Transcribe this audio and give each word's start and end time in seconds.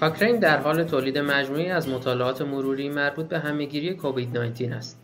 کاکرین 0.00 0.38
در 0.38 0.58
حال 0.58 0.84
تولید 0.84 1.18
مجموعی 1.18 1.70
از 1.70 1.88
مطالعات 1.88 2.42
مروری 2.42 2.88
مربوط 2.88 3.26
به 3.26 3.38
همهگیری 3.38 3.94
کووید 3.94 4.38
19 4.38 4.74
است. 4.74 5.00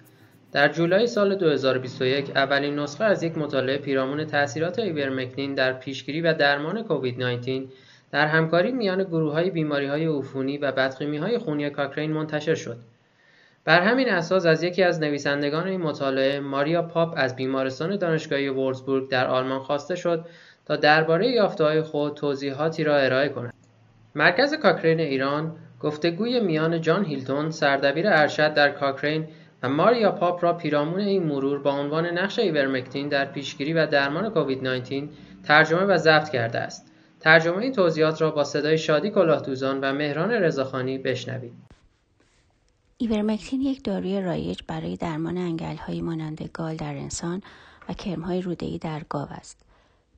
در 0.53 0.69
جولای 0.69 1.06
سال 1.06 1.35
2021 1.35 2.30
اولین 2.37 2.78
نسخه 2.78 3.04
از 3.04 3.22
یک 3.22 3.38
مطالعه 3.38 3.79
پیرامون 3.79 4.24
تاثیرات 4.24 4.78
ایورمکتین 4.78 5.54
در 5.54 5.72
پیشگیری 5.72 6.21
و 6.21 6.35
درمان 6.35 6.82
کووید 6.82 7.22
19 7.22 7.64
در 8.13 8.26
همکاری 8.26 8.72
میان 8.72 9.04
گروه 9.04 9.32
های 9.32 9.50
بیماری 9.50 9.87
های 9.87 10.06
عفونی 10.06 10.58
و 10.58 10.72
بدخیمی 10.72 11.17
های 11.17 11.38
خونی 11.38 11.71
کاکرین 11.71 12.13
منتشر 12.13 12.54
شد. 12.54 12.77
بر 13.64 13.81
همین 13.81 14.09
اساس 14.09 14.46
از 14.46 14.63
یکی 14.63 14.82
از 14.82 15.00
نویسندگان 15.00 15.67
این 15.67 15.81
مطالعه 15.81 16.41
ماریا 16.41 16.82
پاپ 16.82 17.14
از 17.16 17.36
بیمارستان 17.36 17.96
دانشگاهی 17.96 18.48
وورزبورگ 18.48 19.09
در 19.09 19.27
آلمان 19.27 19.60
خواسته 19.60 19.95
شد 19.95 20.24
تا 20.66 20.77
درباره 20.77 21.28
یافته‌های 21.28 21.82
خود 21.82 22.14
توضیحاتی 22.14 22.84
را 22.84 22.96
ارائه 22.96 23.28
کند. 23.28 23.49
مرکز 24.14 24.55
کاکرین 24.55 25.00
ایران 25.00 25.56
گفتگوی 25.80 26.41
میان 26.41 26.80
جان 26.80 27.05
هیلتون 27.05 27.51
سردبیر 27.51 28.09
ارشد 28.09 28.55
در 28.55 28.70
کاکرین 28.70 29.28
و 29.62 29.68
ماریا 29.68 30.12
پاپ 30.12 30.45
را 30.45 30.52
پیرامون 30.52 31.01
این 31.01 31.23
مرور 31.23 31.59
با 31.59 31.70
عنوان 31.70 32.06
نقش 32.06 32.38
ایورمکتین 32.38 33.09
در 33.09 33.24
پیشگیری 33.24 33.73
و 33.73 33.87
درمان 33.87 34.30
کووید 34.30 34.62
19 34.62 35.09
ترجمه 35.45 35.82
و 35.82 35.98
ضبط 35.98 36.28
کرده 36.28 36.59
است. 36.59 36.92
ترجمه 37.20 37.59
این 37.59 37.73
توضیحات 37.73 38.23
را 38.23 38.30
با 38.30 38.45
صدای 38.45 38.78
شادی 38.78 39.10
کلاهدوزان 39.10 39.80
و 39.80 39.92
مهران 39.92 40.30
رضاخانی 40.30 40.98
بشنوید. 40.98 41.52
ایورمکتین 42.98 43.60
یک 43.60 43.84
داروی 43.84 44.20
رایج 44.20 44.60
برای 44.68 44.96
درمان 44.96 45.38
انگل‌های 45.38 46.01
مانند 46.01 46.51
گال 46.52 46.77
در 46.77 46.95
انسان 46.95 47.42
و 47.88 47.92
کرم‌های 47.92 48.42
روده‌ای 48.42 48.79
در 48.79 49.02
گاو 49.09 49.29
است. 49.30 49.60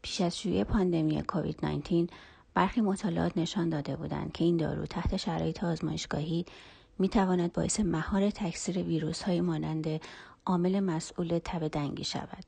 پیش 0.03 0.21
از 0.21 0.39
شیوع 0.39 0.65
پاندمی 0.65 1.23
کووید 1.23 1.59
19 1.63 2.07
برخی 2.55 2.81
مطالعات 2.81 3.39
نشان 3.39 3.69
داده 3.69 3.97
بودند 3.97 4.33
که 4.33 4.45
این 4.45 4.57
دارو 4.57 4.87
تحت 4.87 5.17
شرایط 5.17 5.65
آزمایشگاهی 5.65 6.47
می 6.99 7.09
تواند 7.09 7.53
باعث 7.53 7.81
مهار 7.81 8.31
تکثیر 8.31 8.79
ویروس 8.79 9.23
های 9.23 9.41
مانند 9.41 10.01
عامل 10.47 10.81
مسئول 10.81 11.41
تب 11.45 11.69
دنگی 11.69 12.05
شود. 12.05 12.45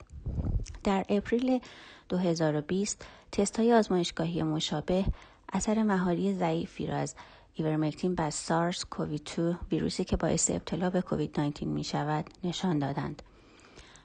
در 0.84 1.04
اپریل 1.08 1.60
2020 2.08 3.06
تست 3.32 3.60
های 3.60 3.74
آزمایشگاهی 3.74 4.42
مشابه 4.42 5.04
اثر 5.52 5.82
مهاری 5.82 6.34
ضعیفی 6.34 6.86
را 6.86 6.96
از 6.96 7.14
ایورمکتین 7.54 8.14
بر 8.14 8.30
سارس 8.30 8.84
کووید 8.84 9.30
2 9.36 9.54
ویروسی 9.70 10.04
که 10.04 10.16
باعث 10.16 10.50
ابتلا 10.50 10.90
به 10.90 11.02
کووید 11.02 11.40
19 11.40 11.66
می 11.66 11.84
شود 11.84 12.30
نشان 12.44 12.78
دادند 12.78 13.22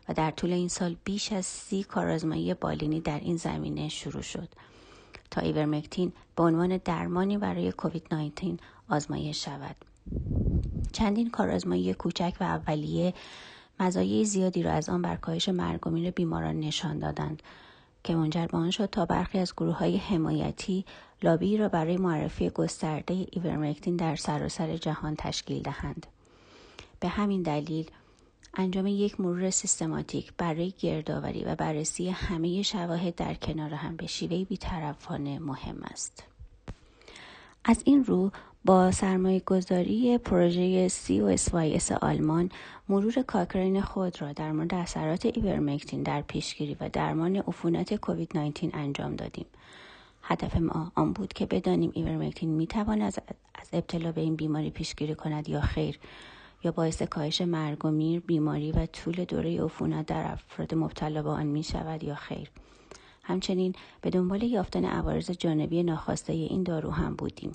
و 0.10 0.14
در 0.14 0.32
طول 0.32 0.54
این 0.54 0.68
سال 0.68 0.96
بیش 1.04 1.32
از 1.32 1.46
سی 1.46 1.84
کارآزمایی 1.84 2.54
بالینی 2.54 3.02
در 3.02 3.20
این 3.20 3.38
زمینه 3.38 3.90
شروع 3.90 4.22
شد 4.22 4.50
تا 5.32 5.42
ایورمکتین 5.42 6.12
به 6.36 6.44
عنوان 6.44 6.78
درمانی 6.78 7.38
برای 7.38 7.72
کووید 7.72 8.08
19 8.12 8.58
آزمایش 8.90 9.46
شود. 9.46 9.76
چندین 10.92 11.30
کارآزمایی 11.30 11.94
کوچک 11.94 12.34
و 12.40 12.44
اولیه 12.44 13.14
مزایای 13.80 14.26
زیادی 14.26 14.64
را 14.64 14.72
از 14.72 14.90
آن 14.90 15.02
بر 15.02 15.16
کاهش 15.16 15.50
مرگ 15.50 15.88
و 15.88 16.12
بیماران 16.12 16.60
نشان 16.60 17.00
دادند 17.00 17.44
که 18.04 18.16
منجر 18.16 18.48
به 18.48 18.58
آن 18.58 18.72
شد 18.72 18.86
تا 18.86 19.06
برخی 19.06 19.40
از 19.40 19.54
گروه 19.58 19.76
های 19.76 19.98
حمایتی 19.98 20.86
لابی 21.24 21.58
را 21.58 21.70
برای 21.70 21.98
معرفی 21.98 22.50
گسترده 22.50 23.28
ایورمکتین 23.32 23.96
در 23.96 24.16
سراسر 24.16 24.78
جهان 24.78 25.16
تشکیل 25.18 25.62
دهند. 25.62 26.08
به 27.00 27.08
همین 27.08 27.42
دلیل 27.42 27.92
انجام 28.54 28.88
یک 28.88 29.20
مرور 29.20 29.50
سیستماتیک 29.50 30.34
برای 30.38 30.74
گردآوری 30.80 31.44
و 31.44 31.56
بررسی 31.56 32.10
همه 32.10 32.62
شواهد 32.62 33.16
در 33.16 33.34
کنار 33.34 33.74
هم 33.74 33.96
به 33.96 34.08
شیوه 34.08 34.44
بیطرفانه 34.44 35.40
مهم 35.40 35.78
است 35.84 36.24
از 37.66 37.82
این 37.86 38.04
رو 38.06 38.32
با 38.66 38.92
سرمایه 38.92 39.40
گذاری 39.40 40.18
پروژه 40.18 40.88
CEOsys 40.88 41.92
آلمان 41.92 42.50
مرور 42.90 43.22
کاکرین 43.22 43.82
خود 43.82 44.22
را 44.22 44.34
در 44.34 44.52
مورد 44.52 44.74
اثرات 44.74 45.26
ایورمکتین 45.26 46.04
در 46.04 46.22
پیشگیری 46.22 46.78
و 46.80 46.90
درمان 46.90 47.36
عفونت 47.36 47.96
کووید 47.96 48.38
19 48.38 48.70
انجام 48.74 49.16
دادیم. 49.16 49.46
هدف 50.24 50.58
ما 50.58 50.92
آن 50.96 51.14
بود 51.14 51.34
که 51.34 51.46
بدانیم 51.46 51.92
ایورمکتین 51.94 52.50
می 52.50 52.68
از, 53.02 53.20
از 53.56 53.70
ابتلا 53.74 54.12
به 54.12 54.22
این 54.22 54.36
بیماری 54.36 54.70
پیشگیری 54.70 55.16
کند 55.16 55.50
یا 55.50 55.62
خیر 55.62 56.00
یا 56.64 56.72
باعث 56.72 57.02
کاهش 57.02 57.42
مرگ 57.42 57.86
و 57.86 57.92
میر 57.92 58.20
بیماری 58.20 58.72
و 58.72 58.86
طول 58.86 59.26
دوره 59.26 59.64
عفونت 59.64 60.06
در 60.06 60.32
افراد 60.32 60.76
مبتلا 60.76 61.22
به 61.22 61.30
آن 61.30 61.48
می 61.48 61.64
شود 61.64 62.04
یا 62.04 62.16
خیر. 62.16 62.52
همچنین 63.24 63.76
به 64.02 64.10
دنبال 64.10 64.44
یافتن 64.44 64.86
عوارض 64.86 65.32
جانبی 65.32 65.84
ناخواسته 65.84 66.34
این 66.34 66.64
دارو 66.64 66.92
هم 66.92 67.16
بودیم. 67.16 67.52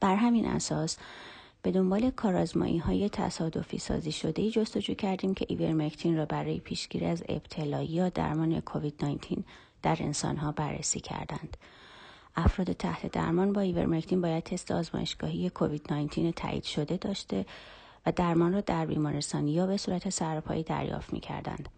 بر 0.00 0.16
همین 0.16 0.46
اساس 0.46 0.96
به 1.62 1.70
دنبال 1.70 2.10
کارازمایی 2.10 2.78
های 2.78 3.08
تصادفی 3.08 3.78
سازی 3.78 4.12
شده 4.12 4.42
ای 4.42 4.50
جستجو 4.50 4.94
کردیم 4.94 5.34
که 5.34 5.46
ایورمکتین 5.48 6.16
را 6.16 6.26
برای 6.26 6.60
پیشگیری 6.60 7.06
از 7.06 7.22
ابتلایی 7.28 7.88
یا 7.88 8.08
درمان 8.08 8.60
کووید 8.60 9.04
19 9.04 9.36
در 9.82 9.96
انسان 10.00 10.36
ها 10.36 10.52
بررسی 10.52 11.00
کردند. 11.00 11.56
افراد 12.36 12.72
تحت 12.72 13.12
درمان 13.12 13.52
با 13.52 13.60
ایورمکتین 13.60 14.20
باید 14.20 14.44
تست 14.44 14.70
آزمایشگاهی 14.70 15.50
کووید 15.50 15.92
19 15.92 16.32
تایید 16.32 16.64
شده 16.64 16.96
داشته 16.96 17.46
و 18.06 18.12
درمان 18.12 18.52
را 18.52 18.60
در 18.60 18.86
بیمارستان 18.86 19.48
یا 19.48 19.66
به 19.66 19.76
صورت 19.76 20.08
سرپایی 20.08 20.62
دریافت 20.62 21.12
می 21.12 21.20
کردند. 21.20 21.68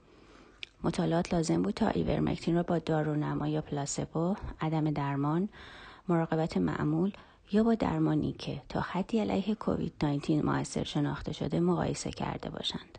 مطالعات 0.83 1.35
لازم 1.35 1.63
بود 1.63 1.75
تا 1.75 1.89
ایورمکتین 1.89 2.55
را 2.55 2.63
با 2.63 2.79
دارونما 2.79 3.49
یا 3.49 3.61
پلاسبو، 3.61 4.37
عدم 4.61 4.91
درمان، 4.91 5.49
مراقبت 6.09 6.57
معمول 6.57 7.13
یا 7.53 7.63
با 7.63 7.75
درمانی 7.75 8.33
که 8.33 8.63
تا 8.69 8.81
حدی 8.81 9.21
علیه 9.21 9.55
کووید 9.55 9.93
19 10.03 10.43
موثر 10.43 10.85
شناخته 10.85 11.33
شده 11.33 11.61
مقایسه 11.61 12.11
کرده 12.11 12.51
باشند. 12.51 12.99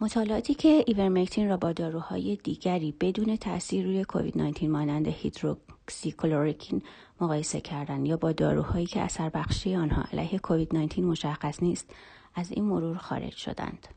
مطالعاتی 0.00 0.54
که 0.54 0.84
ایورمکتین 0.86 1.48
را 1.48 1.56
با 1.56 1.72
داروهای 1.72 2.36
دیگری 2.36 2.94
بدون 3.00 3.36
تاثیر 3.36 3.84
روی 3.84 4.04
کووید 4.04 4.38
19 4.38 4.68
مانند 4.68 5.08
هیدروکسیکلورکین 5.08 6.82
مقایسه 7.20 7.60
کردند 7.60 8.06
یا 8.06 8.16
با 8.16 8.32
داروهایی 8.32 8.86
که 8.86 9.00
اثر 9.00 9.28
بخشی 9.28 9.76
آنها 9.76 10.02
علیه 10.12 10.38
کووید 10.38 10.76
19 10.76 11.00
مشخص 11.02 11.62
نیست 11.62 11.90
از 12.34 12.52
این 12.52 12.64
مرور 12.64 12.96
خارج 12.96 13.32
شدند. 13.32 13.88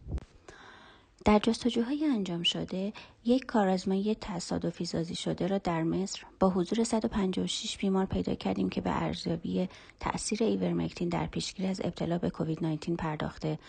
در 1.25 1.39
جستجوهای 1.39 2.05
انجام 2.05 2.43
شده 2.43 2.93
یک 3.25 3.45
کارآزمایی 3.45 4.15
تصادفی 4.15 4.85
سازی 4.85 5.15
شده 5.15 5.47
را 5.47 5.57
در 5.57 5.83
مصر 5.83 6.23
با 6.39 6.49
حضور 6.49 6.83
156 6.83 7.77
بیمار 7.77 8.05
پیدا 8.05 8.35
کردیم 8.35 8.69
که 8.69 8.81
به 8.81 9.03
ارزیابی 9.03 9.69
تاثیر 9.99 10.43
ایورمکتین 10.43 11.09
در 11.09 11.25
پیشگیری 11.25 11.69
از 11.69 11.81
ابتلا 11.83 12.17
به 12.17 12.29
کووید 12.29 12.63
19 12.63 12.95
پرداخته 12.95 13.59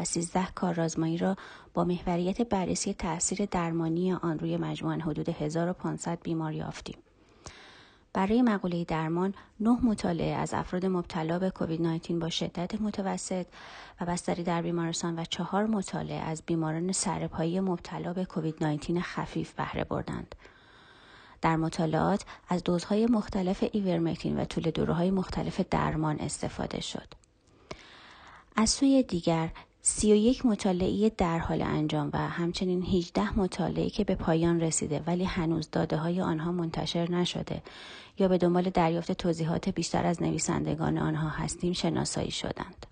و 0.00 0.04
13 0.04 0.46
کارآزمایی 0.54 1.18
را 1.18 1.36
با 1.74 1.84
محوریت 1.84 2.42
بررسی 2.42 2.94
تاثیر 2.94 3.44
درمانی 3.50 4.12
آن 4.12 4.38
روی 4.38 4.56
مجموعا 4.56 4.96
حدود 4.96 5.28
1500 5.28 6.18
بیمار 6.22 6.52
یافتیم. 6.52 6.96
برای 8.12 8.42
مقوله 8.42 8.84
درمان 8.84 9.34
نه 9.60 9.78
مطالعه 9.82 10.34
از 10.34 10.54
افراد 10.54 10.86
مبتلا 10.86 11.38
به 11.38 11.50
کووید 11.50 11.82
19 11.82 12.14
با 12.14 12.28
شدت 12.28 12.80
متوسط 12.80 13.46
و 14.00 14.06
بستری 14.06 14.42
در 14.42 14.62
بیمارستان 14.62 15.18
و 15.18 15.24
چهار 15.24 15.66
مطالعه 15.66 16.20
از 16.20 16.42
بیماران 16.46 16.92
سرپایی 16.92 17.60
مبتلا 17.60 18.12
به 18.12 18.24
کووید 18.24 18.64
19 18.64 19.00
خفیف 19.00 19.52
بهره 19.52 19.84
بردند. 19.84 20.34
در 21.42 21.56
مطالعات 21.56 22.24
از 22.48 22.64
دوزهای 22.64 23.06
مختلف 23.06 23.64
ایورمکتین 23.72 24.40
و 24.40 24.44
طول 24.44 24.70
دوره 24.70 24.94
های 24.94 25.10
مختلف 25.10 25.60
درمان 25.70 26.20
استفاده 26.20 26.80
شد. 26.80 27.14
از 28.56 28.70
سوی 28.70 29.02
دیگر 29.02 29.50
سی 29.90 30.12
و 30.12 30.16
یک 30.16 30.46
مطالعه 30.46 31.12
در 31.18 31.38
حال 31.38 31.62
انجام 31.62 32.10
و 32.12 32.18
همچنین 32.18 32.82
18 32.82 33.38
مطالعه 33.38 33.90
که 33.90 34.04
به 34.04 34.14
پایان 34.14 34.60
رسیده 34.60 35.02
ولی 35.06 35.24
هنوز 35.24 35.70
داده 35.70 35.96
های 35.96 36.20
آنها 36.20 36.52
منتشر 36.52 37.10
نشده 37.10 37.62
یا 38.18 38.28
به 38.28 38.38
دنبال 38.38 38.70
دریافت 38.70 39.12
توضیحات 39.12 39.68
بیشتر 39.68 40.06
از 40.06 40.22
نویسندگان 40.22 40.98
آنها 40.98 41.28
هستیم 41.28 41.72
شناسایی 41.72 42.30
شدند. 42.30 42.86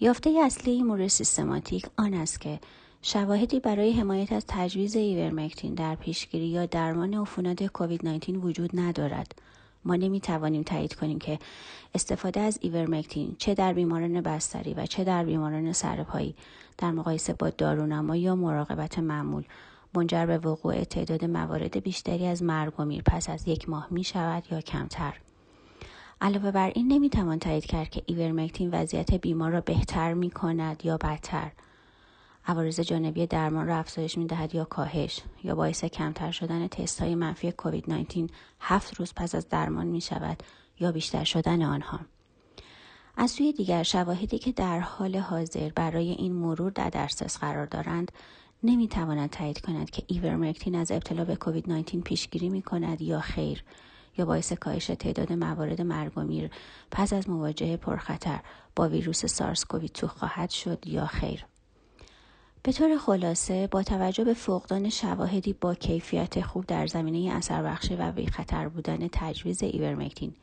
یافته 0.00 0.30
اصلی 0.30 0.82
مورد 0.82 1.06
سیستماتیک 1.06 1.86
آن 1.96 2.14
است 2.14 2.40
که 2.40 2.60
شواهدی 3.02 3.60
برای 3.60 3.92
حمایت 3.92 4.32
از 4.32 4.44
تجویز 4.48 4.96
ایورمکتین 4.96 5.74
در 5.74 5.94
پیشگیری 5.94 6.46
یا 6.46 6.66
درمان 6.66 7.14
عفونت 7.14 7.66
کووید 7.66 8.06
19 8.06 8.32
وجود 8.32 8.70
ندارد 8.74 9.34
ما 9.84 9.96
نمی 9.96 10.20
توانیم 10.20 10.62
تایید 10.62 10.94
کنیم 10.94 11.18
که 11.18 11.38
استفاده 11.94 12.40
از 12.40 12.58
ایورمکتین 12.60 13.36
چه 13.38 13.54
در 13.54 13.72
بیماران 13.72 14.20
بستری 14.20 14.74
و 14.74 14.86
چه 14.86 15.04
در 15.04 15.24
بیماران 15.24 15.72
سرپایی 15.72 16.34
در 16.78 16.90
مقایسه 16.90 17.32
با 17.32 17.50
دارونما 17.50 18.16
یا 18.16 18.34
مراقبت 18.34 18.98
معمول 18.98 19.44
منجر 19.94 20.26
به 20.26 20.38
وقوع 20.38 20.84
تعداد 20.84 21.24
موارد 21.24 21.82
بیشتری 21.82 22.26
از 22.26 22.42
مرگ 22.42 22.72
و 22.78 22.84
میر 22.84 23.02
پس 23.06 23.30
از 23.30 23.48
یک 23.48 23.68
ماه 23.68 23.86
می 23.90 24.04
شود 24.04 24.44
یا 24.50 24.60
کمتر. 24.60 25.14
علاوه 26.20 26.50
بر 26.50 26.72
این 26.74 26.92
نمی 26.92 27.10
توان 27.10 27.38
تایید 27.38 27.66
کرد 27.66 27.90
که 27.90 28.02
ایورمکتین 28.06 28.70
وضعیت 28.70 29.14
بیمار 29.14 29.50
را 29.50 29.60
بهتر 29.60 30.14
می 30.14 30.30
کند 30.30 30.84
یا 30.86 30.96
بدتر. 30.96 31.52
عوارض 32.46 32.80
جانبی 32.80 33.26
درمان 33.26 33.66
را 33.66 33.76
افزایش 33.76 34.18
می 34.18 34.26
دهد 34.26 34.54
یا 34.54 34.64
کاهش 34.64 35.20
یا 35.44 35.54
باعث 35.54 35.84
کمتر 35.84 36.30
شدن 36.30 36.68
تست 36.68 37.00
های 37.00 37.14
منفی 37.14 37.52
کووید 37.52 37.90
19 37.90 38.26
هفت 38.60 38.94
روز 38.94 39.12
پس 39.16 39.34
از 39.34 39.48
درمان 39.48 39.86
می 39.86 40.00
شود 40.00 40.42
یا 40.80 40.92
بیشتر 40.92 41.24
شدن 41.24 41.62
آنها. 41.62 42.00
از 43.16 43.30
سوی 43.30 43.52
دیگر 43.52 43.82
شواهدی 43.82 44.38
که 44.38 44.52
در 44.52 44.80
حال 44.80 45.16
حاضر 45.16 45.68
برای 45.68 46.10
این 46.10 46.32
مرور 46.32 46.70
در 46.70 46.90
دسترس 46.90 47.38
قرار 47.38 47.66
دارند 47.66 48.12
نمی 48.62 48.88
تواند 48.88 49.30
تایید 49.30 49.60
کند 49.60 49.90
که 49.90 50.02
ایورمکتین 50.06 50.74
از 50.74 50.92
ابتلا 50.92 51.24
به 51.24 51.36
کووید 51.36 51.68
19 51.68 52.00
پیشگیری 52.00 52.48
می 52.48 52.62
کند 52.62 53.00
یا 53.00 53.20
خیر 53.20 53.64
یا 54.18 54.24
باعث 54.24 54.52
کاهش 54.52 54.86
تعداد 54.86 55.32
موارد 55.32 55.80
مرگ 55.80 56.12
و 56.18 56.20
میر 56.20 56.50
پس 56.90 57.12
از 57.12 57.30
مواجهه 57.30 57.76
پرخطر 57.76 58.40
با 58.76 58.88
ویروس 58.88 59.26
سارس 59.26 59.64
کووید 59.64 59.98
2 60.00 60.08
خواهد 60.08 60.50
شد 60.50 60.86
یا 60.86 61.06
خیر. 61.06 61.46
به 62.64 62.72
طور 62.72 62.98
خلاصه 62.98 63.66
با 63.66 63.82
توجه 63.82 64.24
به 64.24 64.34
فقدان 64.34 64.88
شواهدی 64.88 65.52
با 65.52 65.74
کیفیت 65.74 66.40
خوب 66.40 66.66
در 66.66 66.86
زمینه 66.86 67.32
اثر 67.34 67.62
بخشی 67.62 67.96
و 67.96 68.12
بی 68.12 68.26
خطر 68.26 68.68
بودن 68.68 69.08
تجویز 69.12 69.62
ایورمکتین 69.62 70.34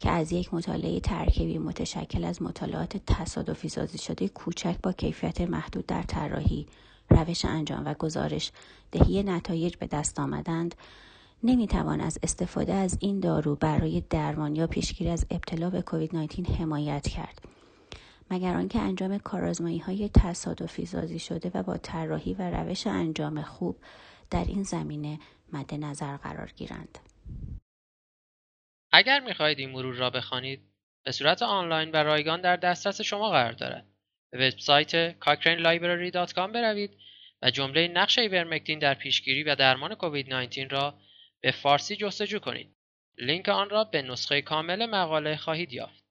که 0.00 0.10
از 0.10 0.32
یک 0.32 0.54
مطالعه 0.54 1.00
ترکیبی 1.00 1.58
متشکل 1.58 2.24
از 2.24 2.42
مطالعات 2.42 2.96
تصادفی 3.06 3.68
سازی 3.68 3.98
شده 3.98 4.28
کوچک 4.28 4.76
با 4.82 4.92
کیفیت 4.92 5.40
محدود 5.40 5.86
در 5.86 6.02
طراحی 6.02 6.66
روش 7.10 7.44
انجام 7.44 7.82
و 7.86 7.94
گزارش 7.94 8.52
دهی 8.92 9.22
نتایج 9.22 9.76
به 9.76 9.86
دست 9.86 10.20
آمدند 10.20 10.74
نمی‌توان 11.42 12.00
از 12.00 12.18
استفاده 12.22 12.74
از 12.74 12.98
این 13.00 13.20
دارو 13.20 13.54
برای 13.56 14.02
درمان 14.10 14.56
یا 14.56 14.66
پیشگیری 14.66 15.10
از 15.10 15.26
ابتلا 15.30 15.70
به 15.70 15.82
کووید 15.82 16.16
19 16.16 16.52
حمایت 16.52 17.08
کرد. 17.08 17.55
مگر 18.30 18.54
آنکه 18.54 18.78
انجام 18.78 19.18
کارآزمایی 19.18 19.78
های 19.78 20.10
تصادفی 20.14 20.86
سازی 20.86 21.18
شده 21.18 21.50
و 21.54 21.62
با 21.62 21.76
طراحی 21.76 22.34
و 22.34 22.50
روش 22.50 22.86
انجام 22.86 23.42
خوب 23.42 23.76
در 24.30 24.44
این 24.44 24.62
زمینه 24.62 25.18
مد 25.52 25.74
نظر 25.74 26.16
قرار 26.16 26.52
گیرند. 26.56 26.98
اگر 28.92 29.20
می‌خواهید 29.20 29.58
این 29.58 29.70
مرور 29.70 29.94
را 29.94 30.10
بخوانید 30.10 30.60
به 31.04 31.12
صورت 31.12 31.42
آنلاین 31.42 31.90
و 31.90 31.96
رایگان 31.96 32.40
در 32.40 32.56
دسترس 32.56 33.00
شما 33.00 33.30
قرار 33.30 33.52
دارد. 33.52 33.86
به 34.30 34.48
وبسایت 34.48 35.20
cochranelibrary.com 35.20 36.52
بروید 36.52 36.90
و 37.42 37.50
جمله 37.50 37.88
نقش 37.88 38.18
ایورمکتین 38.18 38.78
در 38.78 38.94
پیشگیری 38.94 39.42
و 39.42 39.54
درمان 39.54 39.94
کووید 39.94 40.34
19 40.34 40.64
را 40.64 40.98
به 41.40 41.50
فارسی 41.50 41.96
جستجو 41.96 42.38
کنید. 42.38 42.76
لینک 43.18 43.48
آن 43.48 43.70
را 43.70 43.84
به 43.84 44.02
نسخه 44.02 44.42
کامل 44.42 44.86
مقاله 44.86 45.36
خواهید 45.36 45.72
یافت. 45.72 46.05